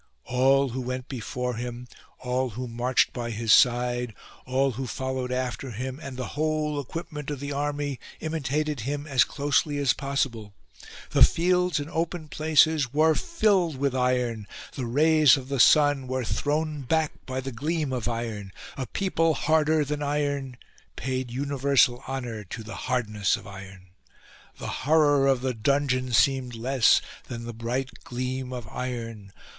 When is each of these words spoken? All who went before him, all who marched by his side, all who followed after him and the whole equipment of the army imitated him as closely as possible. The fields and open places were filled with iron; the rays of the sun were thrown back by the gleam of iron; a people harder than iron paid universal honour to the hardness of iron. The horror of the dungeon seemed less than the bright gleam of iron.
All 0.25 0.69
who 0.69 0.81
went 0.81 1.07
before 1.07 1.57
him, 1.57 1.87
all 2.17 2.49
who 2.49 2.67
marched 2.67 3.13
by 3.13 3.29
his 3.29 3.53
side, 3.53 4.15
all 4.47 4.71
who 4.71 4.87
followed 4.87 5.31
after 5.31 5.69
him 5.69 5.99
and 6.01 6.17
the 6.17 6.29
whole 6.33 6.79
equipment 6.79 7.29
of 7.29 7.39
the 7.39 7.51
army 7.51 7.99
imitated 8.19 8.79
him 8.79 9.05
as 9.05 9.23
closely 9.23 9.77
as 9.77 9.93
possible. 9.93 10.55
The 11.11 11.21
fields 11.23 11.79
and 11.79 11.87
open 11.87 12.29
places 12.29 12.91
were 12.91 13.13
filled 13.13 13.75
with 13.77 13.93
iron; 13.93 14.47
the 14.73 14.87
rays 14.87 15.37
of 15.37 15.49
the 15.49 15.59
sun 15.59 16.07
were 16.07 16.25
thrown 16.25 16.81
back 16.81 17.11
by 17.27 17.39
the 17.39 17.51
gleam 17.51 17.93
of 17.93 18.09
iron; 18.09 18.51
a 18.77 18.87
people 18.87 19.35
harder 19.35 19.85
than 19.85 20.01
iron 20.01 20.57
paid 20.95 21.29
universal 21.29 22.03
honour 22.07 22.43
to 22.45 22.63
the 22.63 22.75
hardness 22.89 23.35
of 23.35 23.45
iron. 23.45 23.89
The 24.57 24.65
horror 24.89 25.27
of 25.27 25.41
the 25.41 25.53
dungeon 25.53 26.11
seemed 26.11 26.55
less 26.55 27.01
than 27.25 27.45
the 27.45 27.53
bright 27.53 28.03
gleam 28.03 28.51
of 28.51 28.67
iron. 28.67 29.31